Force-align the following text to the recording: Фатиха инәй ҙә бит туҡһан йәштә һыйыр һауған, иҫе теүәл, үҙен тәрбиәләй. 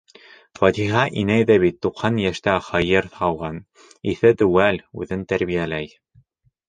Фатиха 0.59 1.01
инәй 1.23 1.43
ҙә 1.49 1.57
бит 1.63 1.77
туҡһан 1.85 2.17
йәштә 2.23 2.55
һыйыр 2.69 3.09
һауған, 3.21 3.61
иҫе 4.15 4.35
теүәл, 4.41 4.81
үҙен 5.03 5.27
тәрбиәләй. 5.35 5.97